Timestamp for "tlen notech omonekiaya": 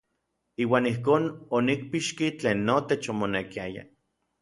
2.39-3.83